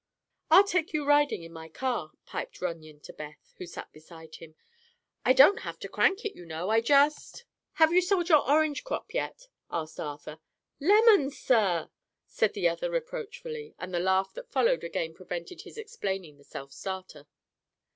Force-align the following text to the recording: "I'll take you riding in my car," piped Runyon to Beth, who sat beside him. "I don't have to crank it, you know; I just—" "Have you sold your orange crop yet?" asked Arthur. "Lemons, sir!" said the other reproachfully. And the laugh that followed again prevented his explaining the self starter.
"I'll 0.49 0.63
take 0.63 0.93
you 0.93 1.05
riding 1.05 1.43
in 1.43 1.53
my 1.53 1.69
car," 1.69 2.13
piped 2.25 2.59
Runyon 2.59 3.01
to 3.01 3.13
Beth, 3.13 3.53
who 3.59 3.67
sat 3.67 3.91
beside 3.93 4.33
him. 4.37 4.55
"I 5.23 5.31
don't 5.31 5.59
have 5.59 5.77
to 5.77 5.87
crank 5.87 6.25
it, 6.25 6.35
you 6.35 6.43
know; 6.43 6.71
I 6.71 6.81
just—" 6.81 7.45
"Have 7.73 7.93
you 7.93 8.01
sold 8.01 8.27
your 8.27 8.43
orange 8.49 8.83
crop 8.83 9.13
yet?" 9.13 9.47
asked 9.69 9.99
Arthur. 9.99 10.39
"Lemons, 10.79 11.37
sir!" 11.37 11.91
said 12.25 12.53
the 12.55 12.67
other 12.67 12.89
reproachfully. 12.89 13.75
And 13.77 13.93
the 13.93 13.99
laugh 13.99 14.33
that 14.33 14.49
followed 14.51 14.83
again 14.83 15.13
prevented 15.13 15.61
his 15.61 15.77
explaining 15.77 16.39
the 16.39 16.45
self 16.45 16.73
starter. 16.73 17.27